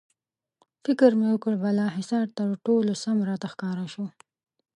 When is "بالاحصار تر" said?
1.63-2.49